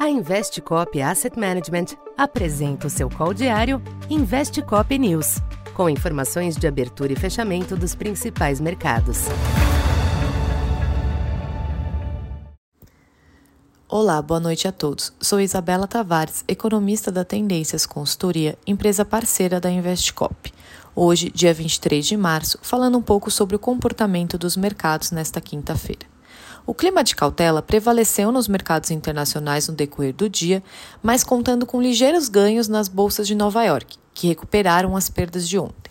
[0.00, 5.42] A Investcop Asset Management apresenta o seu call diário Investcop News,
[5.74, 9.26] com informações de abertura e fechamento dos principais mercados.
[13.86, 15.12] Olá, boa noite a todos.
[15.20, 20.50] Sou Isabela Tavares, economista da Tendências Consultoria, empresa parceira da Investcop.
[20.96, 26.09] Hoje, dia 23 de março, falando um pouco sobre o comportamento dos mercados nesta quinta-feira.
[26.66, 30.62] O clima de cautela prevaleceu nos mercados internacionais no decorrer do dia,
[31.02, 35.58] mas contando com ligeiros ganhos nas bolsas de Nova York, que recuperaram as perdas de
[35.58, 35.90] ontem.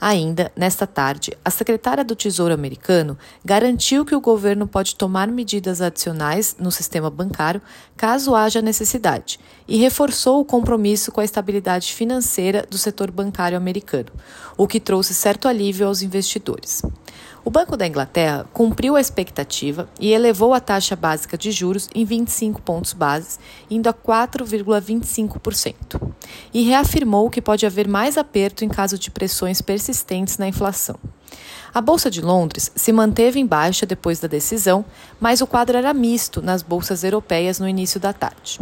[0.00, 5.82] Ainda, nesta tarde, a secretária do Tesouro americano garantiu que o governo pode tomar medidas
[5.82, 7.60] adicionais no sistema bancário
[7.98, 14.08] caso haja necessidade e reforçou o compromisso com a estabilidade financeira do setor bancário americano,
[14.56, 16.80] o que trouxe certo alívio aos investidores.
[17.50, 22.04] O Banco da Inglaterra cumpriu a expectativa e elevou a taxa básica de juros em
[22.04, 26.00] 25 pontos bases, indo a 4,25%,
[26.54, 30.94] e reafirmou que pode haver mais aperto em caso de pressões persistentes na inflação.
[31.74, 34.84] A Bolsa de Londres se manteve em baixa depois da decisão,
[35.18, 38.60] mas o quadro era misto nas bolsas europeias no início da tarde.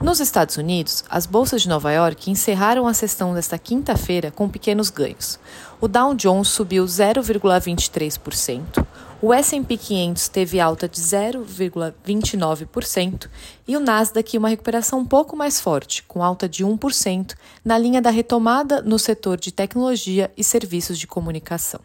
[0.00, 4.90] Nos Estados Unidos, as bolsas de Nova York encerraram a sessão desta quinta-feira com pequenos
[4.90, 5.40] ganhos.
[5.80, 8.86] O Dow Jones subiu 0,23%,
[9.22, 13.30] o S&P 500 teve alta de 0,29%
[13.66, 18.02] e o Nasdaq uma recuperação um pouco mais forte, com alta de 1%, na linha
[18.02, 21.80] da retomada no setor de tecnologia e serviços de comunicação.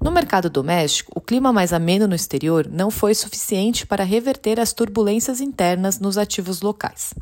[0.00, 4.72] No mercado doméstico, o clima mais ameno no exterior não foi suficiente para reverter as
[4.72, 7.12] turbulências internas nos ativos locais.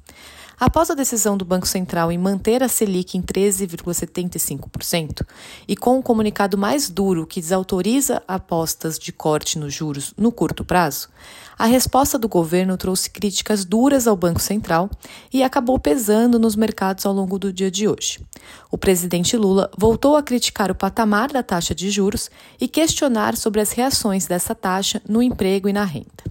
[0.59, 5.27] Após a decisão do Banco Central em manter a Selic em 13,75%
[5.69, 10.33] e com o um comunicado mais duro que desautoriza apostas de corte nos juros no
[10.33, 11.11] curto prazo,
[11.59, 14.89] a resposta do governo trouxe críticas duras ao Banco Central
[15.31, 18.25] e acabou pesando nos mercados ao longo do dia de hoje.
[18.71, 23.61] O presidente Lula voltou a criticar o patamar da taxa de juros e questionar sobre
[23.61, 26.25] as reações dessa taxa no emprego e na renda.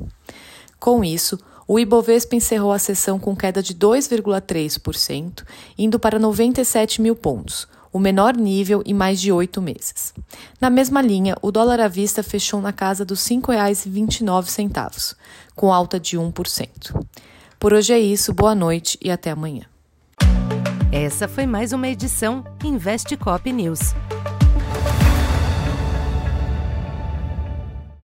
[0.79, 1.37] Com isso,
[1.67, 5.43] o Ibovespa encerrou a sessão com queda de 2,3%,
[5.77, 10.13] indo para 97 mil pontos, o menor nível em mais de oito meses.
[10.59, 15.15] Na mesma linha, o dólar à vista fechou na casa dos R$ 5,29,
[15.55, 17.05] com alta de 1%.
[17.57, 19.63] Por hoje é isso, boa noite e até amanhã.
[20.91, 23.79] Essa foi mais uma edição Investe Cop News.